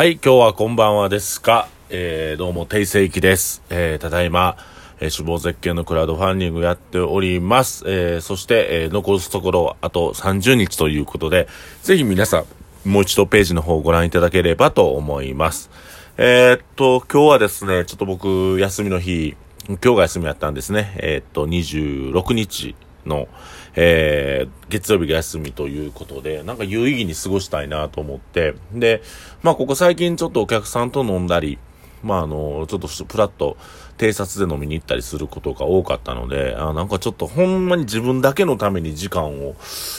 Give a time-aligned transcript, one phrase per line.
[0.00, 1.68] はい、今日はこんばんはですか。
[1.90, 3.62] えー、どうも、定世紀です。
[3.68, 4.56] えー、ただいま、
[4.98, 7.84] えー、死亡絶景のクラウドファンディングやっております。
[7.86, 11.48] えー、そして、えー、残すところ、あと30日ということで、
[11.82, 12.46] ぜひ皆さ
[12.86, 15.68] ん、もう一度ページの方をご覧いただければと思います。
[16.16, 19.36] えー、っと、今日はですね、ちょっと僕、休みの日、
[19.68, 20.94] 今日が休みやったんですね。
[20.96, 22.74] えー、っと、26日
[23.06, 23.28] の、
[23.74, 29.02] えー、月曜日が休みということで、なんか有意義に過ごしたいなと思って、で、
[29.42, 31.58] まあ、ここ最近ちょっとお客さんと飲んだり、
[32.02, 33.56] まあ、あの、ちょっとプラッと
[33.98, 39.56] 偵察で飲みに行ったりすることが多かったので、あなんかちょっとほんまに自分だけのために時間を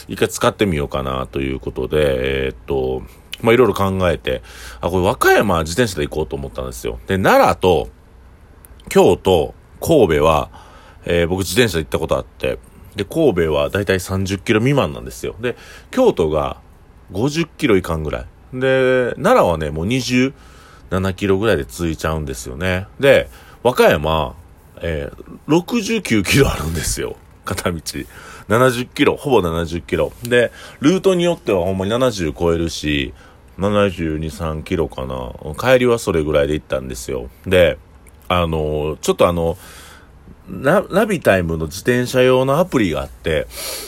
[0.08, 3.04] 一回使ってみようかなということで、えーっと、
[3.42, 4.42] まあ、いろいろ考えて、
[4.80, 7.00] あ、これ和歌山自転車で行こうと思ったんですよ。
[7.08, 7.90] で、奈良と
[8.90, 10.50] 京都、神戸は、
[11.06, 12.58] えー僕自転車で行ったことあって、
[12.96, 15.36] で、神戸はだいたい30キロ未満なんですよ。
[15.40, 15.56] で、
[15.92, 16.58] 京都が
[17.12, 18.26] 50キロいかんぐらい。
[18.54, 20.34] で、奈良はね、もう27
[21.16, 22.88] キロぐらいで着いちゃうんですよね。
[23.00, 23.30] で、
[23.64, 24.36] 和歌山、
[24.82, 27.16] えー69キロあるんですよ。
[27.46, 27.78] 片道。
[28.50, 30.12] 70キロ、ほぼ70キロ。
[30.24, 33.14] で、ルートによってはほんまに70超えるし、
[33.60, 35.34] 72、3キロかな。
[35.58, 37.30] 帰りはそれぐらいで行ったんですよ。
[37.46, 37.78] で、
[38.28, 39.58] あの、ちょっとあの、ナ
[40.50, 43.48] ナビタイムの自転車用のアプリがあって、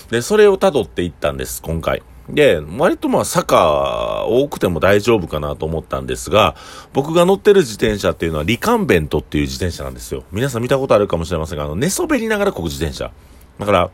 [0.09, 2.03] で、それを辿っていったんです、今回。
[2.29, 6.55] で、割とまあ坂多くても大丈夫かなと思ったんですが、
[6.93, 10.23] 僕が乗ってる自転車っていうのはリカンベントっていう自転車なんですよ。
[10.31, 13.11] 皆さん見たことあるかもしれませんが、あの、寝そべりながらこぐ自転車。
[13.59, 13.89] だから、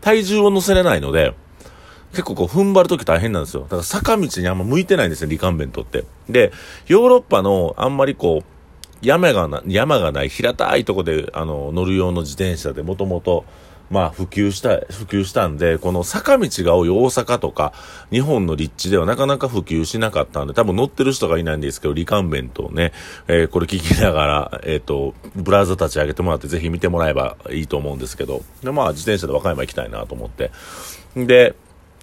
[0.00, 1.34] 体重を乗せれないので、
[2.12, 3.62] 結構こう踏ん張るとき大変なんですよ。
[3.62, 6.04] だから坂道にあんま向いてないんですよ、リカンベントって。
[6.28, 6.52] で、
[6.86, 8.51] ヨーロッパのあんまりこう、
[9.02, 13.44] 山がな、山がない平たいとこで、あの、乗る用の自転車でもともと、
[13.90, 17.74] まあ普及した、普及したんで、この坂道が多い大阪とか、
[18.10, 22.92] 日本の立地ではなかなか普及しなかったんで、多分乗ってる人がいないんですけど、リカンベントをね、
[23.28, 30.52] えーこれ聞きながら、えっ、と、ブラウザ立ち上げてもらってぜひ見てもらえばいいと思うんですけど、で、まあ自転車で和歌山行きたいなと思って。
[31.16, 31.54] で、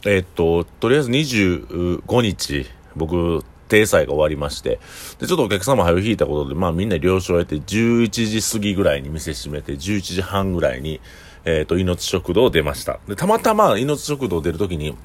[0.05, 4.80] えっと、とりあえず25日、僕、定祭が終わりまして、
[5.19, 11.00] で、ちょっとお客様早く引いたことで、まあみんな了承を得て、11時過ぎぐらいに店閉めて、11時半ぐらいに、
[11.46, 13.00] えっ、と、命食堂を出ました。
[13.07, 14.97] で、たまたま命食堂出るときに、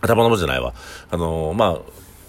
[0.00, 0.72] 頭の文字じゃないわ。
[1.10, 1.68] あのーまあ、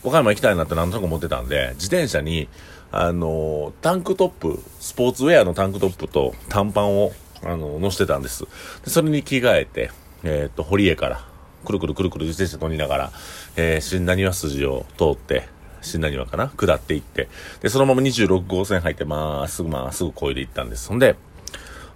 [0.04, 2.50] 和歌山行きたいなってなんとなく思ってたんで、自転車に、
[2.92, 8.46] あのータンクトップ、スポーツウェアのタンクトップと短パンを、あのー乗せてたんです。
[8.84, 9.92] で、それに着替えて、
[10.24, 11.26] えっ、と、堀江から、
[11.66, 13.12] くるくるくるくる自転車乗りながら、
[13.56, 15.48] えー、新何和筋を通って、
[15.82, 16.50] 新何和かな？
[16.50, 17.28] 下っていって、
[17.62, 20.90] で、そのまま26号線入って、まっすぐまっすぐ越えで行ったんです。
[20.90, 21.16] ほんで、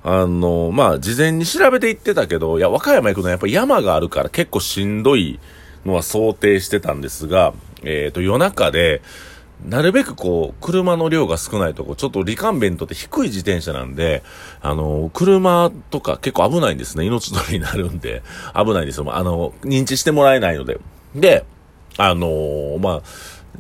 [0.04, 5.40] あの、まあ、事前に調べて行ってたけど、いや、和歌山行くのはやっぱ山があるから結構しんどい
[5.86, 7.54] のは想定してたんですが、
[7.84, 9.02] えっ、と、夜中で、
[9.64, 14.24] なるべくこう、車の量が少ないとこ、ちょっとリカンベントって低い自転車なんで、
[14.62, 17.06] あの、車とか結構危ないんですね。
[17.06, 18.22] 命取りになるんで、
[18.54, 19.16] 危ないんですよ。
[19.16, 20.80] あの、認知してもらえないので。
[21.16, 21.46] で、
[21.98, 23.02] あのまあ、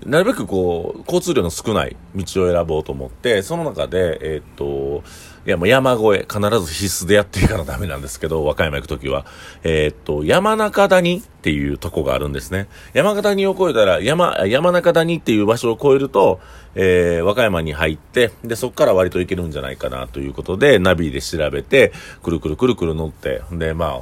[0.05, 5.03] なるべくこう、交通量の少ない道を選ぼうと思って、その中で、えーっと、
[5.45, 9.27] いやもう山越え、必ず必須でやっていかなダメなんですけど、和歌山行くときは。
[9.63, 12.67] えーっと、山中谷っていうとこがあるんですね。
[12.93, 16.39] 山中谷を越えたら、山、山中谷っていう場所を越えると、
[16.73, 24.01] えー、和歌山に入って、で、そこから割と行けるんじゃないかなということで、ナビで調べて、くるくるくるくる乗って、で、ま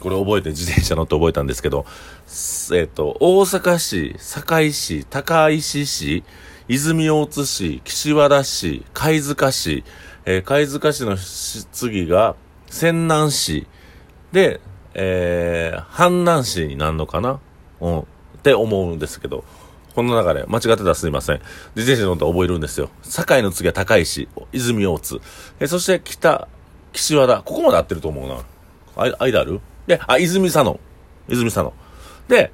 [0.00, 1.86] これ覚えて、自転車乗って覚えたんですけど、
[2.74, 6.24] えっ、と、大阪市、堺市、高石市、
[6.66, 9.84] 泉大津市、岸和田市、貝塚市、
[10.24, 12.36] えー貝塚市の次が、
[12.68, 13.66] 泉南市、
[14.32, 14.60] で、
[14.94, 17.40] えー、阪南市になるのかな？
[17.80, 17.98] うん。
[18.00, 18.04] っ
[18.42, 19.44] て思うんですけど、
[19.94, 21.40] この流れ、間違ってたらすいません。
[21.74, 22.90] 自転車乗って覚えるんですよ。
[23.02, 25.20] 堺の次は高石、泉大津。
[25.58, 26.48] えーそして北、
[26.92, 27.42] 岸和田。
[27.42, 28.44] ここまで合ってると思うな。
[28.96, 29.60] あ、間ある？
[29.86, 30.78] で、あ、泉佐野。
[31.28, 31.72] 泉佐野。
[32.28, 32.52] で、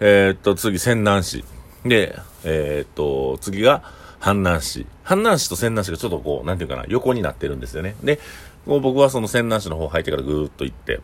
[0.00, 1.44] えーっと、次、泉南市。
[1.84, 3.82] で、えーっと、次が、
[4.20, 4.86] 阪南市。
[5.04, 7.96] 阪南市と泉南市がちょっとこう、なんていうかな、横になってるんですよね。
[8.02, 8.18] で、
[8.66, 11.00] こう僕はその泉南市の方入ってからぐーっと行って、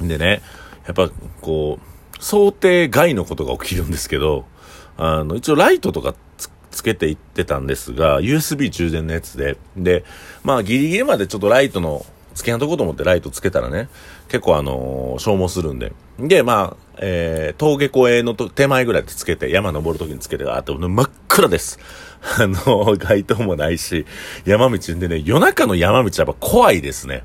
[0.00, 0.42] でね、
[0.86, 1.10] やっぱ
[1.40, 4.44] こう、想定外のことが起きるんですけど、
[4.96, 10.04] あの、一応ライトとかつつけていってたんですが、USB 充電のやつで、で、
[10.42, 12.04] まあギリギリまでちょっとライトの、
[12.34, 13.88] つけやんとこうと思ってライトつけたらね、
[14.28, 15.92] 結構あのー消耗するんで。
[16.18, 21.78] で、まあ、えー、峠越えのと手前ぐらいでつけて、山登るときにつけて、あって真っ暗です。
[22.38, 24.06] あの、街灯もないし、
[24.44, 27.24] 山道でね、夜中の山道はやっぱ怖いですね。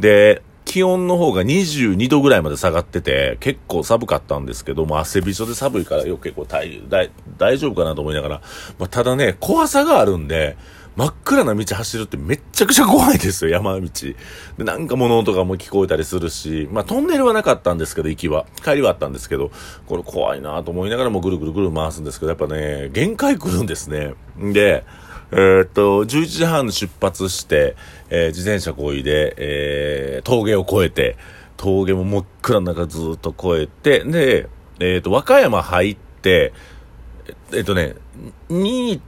[0.00, 8.42] で、気温の方が22度ぐらいまで下がってて、結構寒かったんですけども、汗びしょで寒いからよく結構大大大丈夫かなと思いながら、
[8.78, 10.56] まあ、ただね、怖さがあるんで、
[10.96, 13.88] 真っ暗な道走るってめっちゃくちゃ怖いですよ、山道。
[14.56, 18.46] で、なんか物音がも聞こえたりするし、まあトンネルはなかったんですけど、行きは。
[18.64, 19.50] 帰りはあったんですけど、
[19.86, 24.14] これ怖いなと思いながらもぐるぐるぐる回すんですけど、やっぱね、限界来るんですね。
[24.38, 24.84] で、
[25.32, 27.76] えー、っと、11時半出発して、
[28.08, 31.18] えー、自転車こいで、えー、峠を越えて、
[31.58, 34.48] 峠も真っ暗な中ずっと越えて、で、
[34.80, 36.54] えっと、和歌山入って、
[37.52, 37.96] えっとね、
[38.48, 39.00] 2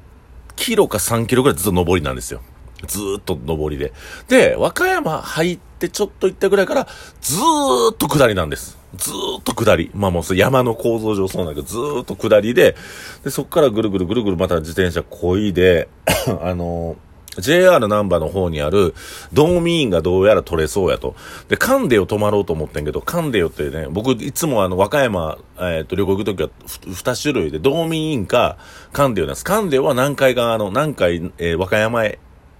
[0.58, 2.42] キロか3キロぐらいずっと上りなんですよ。
[2.86, 3.92] ずーっと上りで。
[4.28, 6.86] で、和歌山入ってちょっと行ったぐらいから、
[7.20, 8.76] ずーっと下りなんです。
[8.96, 9.90] ずーっと下り。
[9.94, 12.76] まあもう山の構造上そうなんだけど、ずーっと下りで、
[13.24, 15.88] で、そっからぐるぐるぐるぐるまた自転車こいで、
[16.42, 17.07] あのー
[17.40, 18.94] JR ナンバーの方にある、
[19.32, 21.14] 道民員がどうやら取れそうやと。
[21.48, 26.50] で、カンデよ泊まろうと思ってんけど、カンデよってね、僕いつもあの、和歌山、えっ、ー、と、旅行行くときは、
[26.86, 28.58] 二種類で、道民員か、
[28.92, 29.44] カンデよなんです。
[29.44, 32.04] カンデは南海側の、南海、えー、和歌山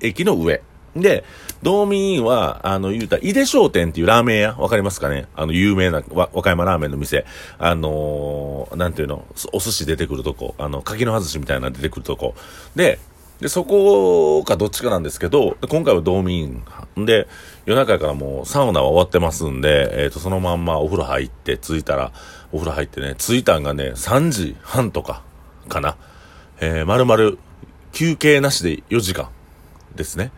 [0.01, 0.63] 駅の上。
[0.97, 1.25] で、
[1.63, 5.27] 道民員は、あの、言うた井出商店っていうラーメン屋、わかりますかね？
[5.35, 7.25] あの、有名な和歌山ラーメンの店。
[7.59, 12.35] あのー、なんていうの、お寿司出てくるとこ、あの、柿の外しみたいな出てくるとこ。
[12.75, 12.99] で、
[13.41, 16.65] で、そこかどっちかなんですけど、今回は道民
[16.97, 17.29] で、
[17.67, 22.13] 夜中からもうサウナは終わってますんで、えっ、ー、と、そのまんまお風呂入って、着いたら、
[22.51, 25.23] お風呂入ってね、着いたんがね、3時半とか、
[25.69, 25.97] かな。
[26.61, 27.39] えー、まるまる
[27.93, 29.29] 休憩なしで4時間
[29.95, 30.33] ですね。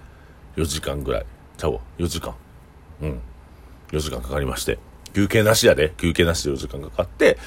[0.56, 1.26] 4時間ぐらい。
[1.56, 2.34] ちゃう、4時間。
[3.00, 3.20] うん。
[3.92, 4.78] 4時間かかりまして。
[5.14, 5.92] 休憩なしやで。
[5.96, 7.38] 休憩なしで4時間かかって、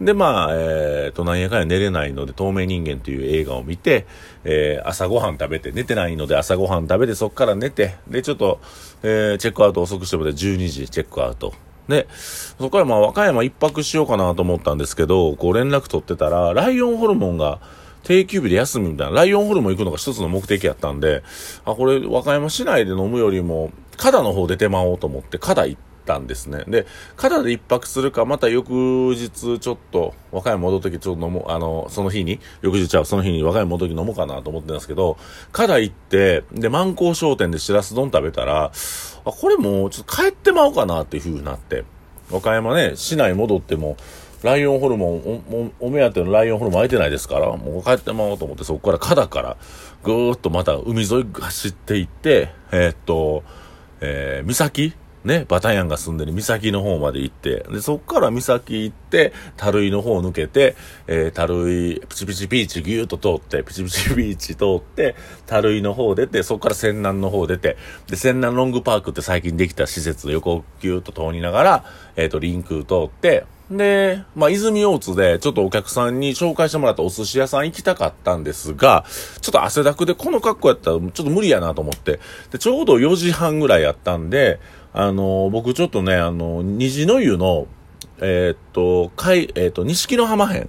[0.00, 4.06] で、まあ、えっ、ー、と、なんやかんや寝れないので、透明人間という映画を見て、
[4.44, 8.60] えー、朝ごはん食べて、寝てないので朝ごはん食べて、そっから寝て、で、ちょっと、
[9.02, 11.54] えー、チェックアウト遅くしてもらって12時チェックアウト。
[11.88, 17.60] で、そこからまあ、和歌山一泊しようかなと思ったんですけど、こう連絡取ってたら、ライオンホルモンが、
[18.02, 21.22] 定休日で休みみたいな、ライオンホルモン行くのが一つの目的やったんで、
[21.64, 26.64] あ、これ、和歌山市内で飲むよりも、肩の方出てまおうと思って、肩行ってたんですね。
[26.68, 28.70] で、kada で一泊するか、また翌
[29.14, 35.16] 日ちょっと、和歌山戻るときちょっと飲もう、あの、その日に、翌日はその日に和歌山戻るとき飲もうかなと思ってたんですけど、
[35.52, 38.72] kada 行って、で、万光商店でしらす丼食べたら、
[39.24, 41.84] あ、これもうちょっと帰ってまおうかなっていう風になって、
[42.30, 43.96] 和歌山ね、市内戻っても、
[44.42, 49.56] ライオンホルモンお、お目当てのライオンホルモン空いてないですから、もう帰ってまおうと思って、そこから肩から、
[50.02, 53.44] ぐーっとまた海沿い走っていって、えー、っと、
[54.00, 60.74] えー、岬ね、バタヤンが住んでる岬の方まで行って、で、そっから岬行って、タルイの方抜けて、
[61.06, 65.14] えー、タルイ、プチプチビーチギューッと通って、プチプチ ビーチ通って、
[65.46, 67.76] タルイの方出て、そっから仙南の方出て、
[68.08, 71.84] で、仙南ロングパークって最近できた施設の横をギューッと通りながら、
[72.16, 73.44] えっ、ー、と、リンク通って、
[73.76, 79.04] で、まあ、泉大津で、ちょっとお客さんに紹介してもらったお寿司屋さん行きたかったんですが、
[79.40, 82.20] ちょっと汗だくでこの格好やったら、ちょっと無理やなと思って、
[82.50, 84.60] で、ちょうど4時半ぐらいやったんで、
[84.94, 87.66] あの、僕ちょっとね、あの、虹の湯の、
[88.18, 90.68] えー、っと、海、えー、っと、錦の浜編、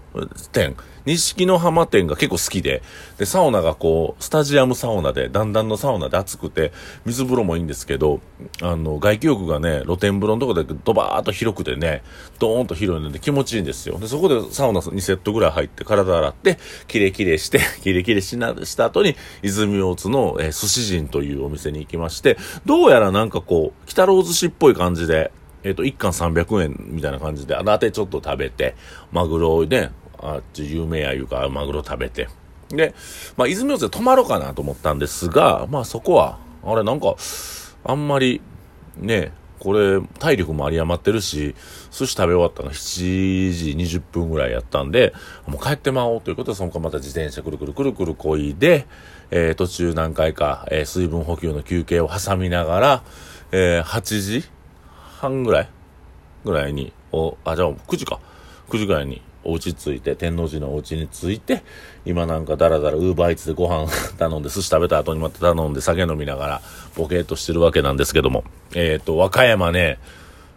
[0.52, 0.76] 店、
[1.06, 2.82] 錦の浜店が結構好きで、
[3.18, 6.72] で、サウナがこう、スタジアムサウナで、だんだんのサウナで暑くて、
[7.06, 8.22] 水風呂もいいんですけど、
[8.62, 12.04] あの、外気浴がね、露天風呂のとこでドバーっと広くてね、
[12.40, 14.00] ドーンと広いので気持ちいいんですよ。
[14.00, 16.58] で、そこでサウナ2セットぐらい入って体洗って、
[16.88, 25.32] キレキレして、 キレキレしな、した後に、泉大津の、えー、寿司人というお店に行きまして、どうやらなんかこう、北ロー寿司っぽい感じで、
[25.64, 28.76] えっ、と、1貫300円みたいな感じで、あらてちょっと食べて、
[29.12, 29.92] マグロをね、
[30.24, 32.28] あっち有名やいうか、マグロ食べて。
[32.70, 32.94] で、
[33.38, 37.16] まあ、泉大津で泊まろうかなと思ったんですが、まあそこは、あれなんか、
[37.84, 38.42] あんまり、
[38.98, 41.56] ね、これ、体力も有り余ってるし、
[41.92, 45.14] 寿司食べ終わったのが7時20分ぐらいやったんで、
[45.48, 48.88] もう帰ってまおうということで、その間また自転車くるくるくるくるこいで、
[49.32, 53.04] えー、途中何回か、えー、水分補給の休憩を挟みながら、
[53.52, 54.44] えー、8時
[55.20, 55.70] 半ぐらい
[56.44, 58.20] ぐらいに、お、あ、じゃあ9時か。
[58.70, 61.64] 9時ぐらいにお家着いて、天王寺のお家に着いて、
[62.06, 66.62] 今なんかダラダラウーバーイーツでご飯 頼んで、寿司食べた後にまた頼んで酒飲みながら、
[66.96, 68.44] ボケーっとしてるわけなんですけども。
[68.74, 70.00] えっ、ー、と、和歌山ね、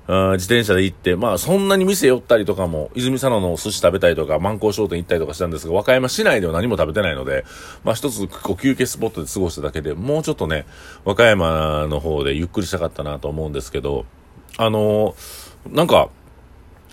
[0.08, 7.44] 自転車で行って、まあそんなに店寄ったりとかも、泉佐野の寿司食べたりとか、万光商店行ったりとかしたんですが、和歌山市内では何も食べてないので、
[7.82, 10.64] まあ一つこう休憩スポットで過ごしただけで、もうちょっとね、
[11.04, 14.06] 和歌山の方でゆっくりしたかったなと思うんですけど、
[14.58, 16.08] あのー、なんか、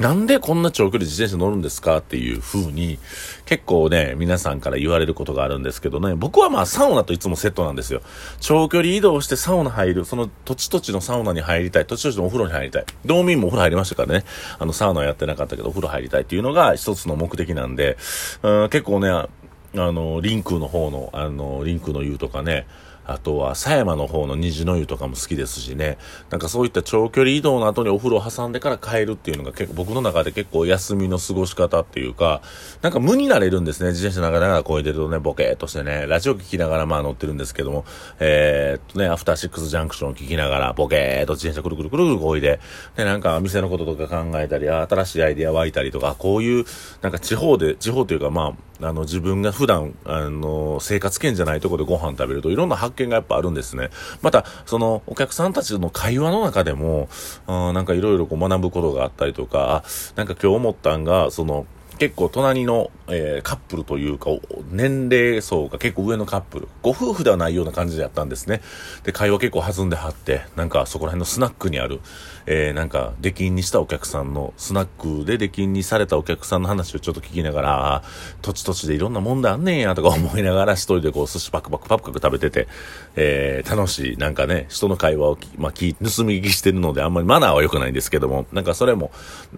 [0.03, 2.99] なんでこんな長距離自転車乗るんですかっていう風に、
[3.45, 8.01] 結構ね、皆さんから言われることがあるんですけどね、僕はまあサウナといつもセットなんですよ。
[8.41, 12.85] 長距離移動してサウナ入る、その土地土地のサウナに入りたい、土地土地のお風呂に入りたい。
[13.05, 14.25] 道民もお風呂入りましたからね、
[14.59, 17.97] あのサウナやってなかったけど、お風呂入りたいっていうのが一つの目的なんで、
[18.41, 19.29] うん、結構ね、あ
[19.73, 22.67] の、リンクの方の、あの、リンクの湯とかね、
[23.05, 25.97] あとは狭山の方の虹の湯とかも好きですしね。
[26.29, 32.41] なんかそういった長距離移動の後にお風呂を挟んでから帰るっていうのが結構僕の中で結構休みの過ごし方っていうか、
[32.81, 33.89] なんか無になれるんですね。
[33.89, 37.85] 自転車ながらこいでるとね、ボケーっとしてね、ラジオ聞きながらまあ乗ってるんですけども、
[38.19, 42.59] えー、っとね、アフターシックスジャンクションを聞きながら、ボケーっと自転車くるくるくるくるこいで、
[42.95, 46.65] で、なんか店のこととか考えたり、新しいアイディア湧いたりとか、こういう、
[47.01, 53.89] なんか地方で、地方というかまあ、あの自分が普段、あの、生活圏じゃないところでご飯食べるといろんな発見がやっぱあるんですね。
[54.21, 57.07] また、その、お客さんたちの会話の中でも、
[57.47, 61.65] あなんかいろいろ学ぶことがあったりとか、あ、なんか今日思ったんが、その、
[61.99, 64.31] 結構隣の、えー、カップルというか、
[64.71, 68.61] 年齢層が結構上のカップル、ご夫婦ではないような感じでやったんですね。
[69.03, 72.01] で、会話結構弾んではって、なんかそこら辺のスナックにある、
[72.45, 78.03] えー、なんか出禁にしたお客さんの、スナックで出禁にされたお客さんの話をちょっと聞きながら、
[78.41, 82.67] 土地土地でいろんな問題あんねんやとか 思いながら一人でこう寿司パクパクパクパク食べてて、
[83.15, 89.11] えー、楽しい、なんかね、人の会話を、まあ、聞盗み聞きしてるのであんまりマナーは良くないんですけども、なんかそれも、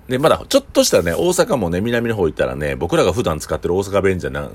[0.07, 4.49] で、まだちょっとしたね、大阪もね、南の方行ったらね、僕らが普段使ってる大阪弁じゃな、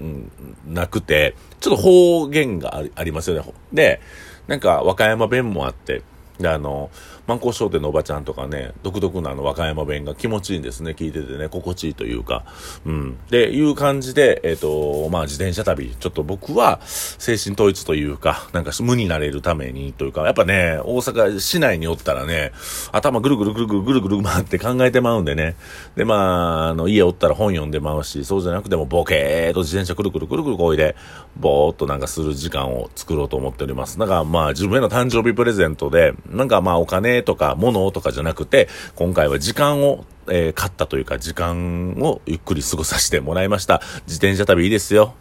[0.67, 3.53] なくて、ちょっと方言がありますよね。
[3.73, 4.01] で、
[4.47, 6.03] なんか和歌山弁もあって、
[6.43, 6.91] で、あの、
[7.27, 10.93] 万光商店のおばちゃんとかね、独特なあの和歌山弁が気持ちいいんですね。
[10.93, 12.45] 聞いててね、心地いいというか、
[12.85, 13.19] うん。
[13.31, 22.53] で、いう感じで、えっ、ー、と、まあ自転車旅、ちょっと僕は精神統一というか、なんか無になれるためにというか、やっぱね、大阪市内におったらね、
[22.93, 25.57] 頭ぐるぐるぐるぐるぐるぐる回って考えてまうんでね。
[25.97, 30.97] で、まあ、あの、家おったら本読んでまうし、そうじゃなくてもボケーと自転車くるくるくるくるこいで、
[31.37, 33.99] ぼーっとなんかする時間を作ろうと思っております。
[33.99, 43.83] だからまあ自分への誕生日プレゼントで、なんかまあお金とか物とかじゃなくて、今回は時間を、えー、買ったというか時間をゆっくり過ごさせてもらいました。
[44.07, 45.15] 自転車旅いいですよ。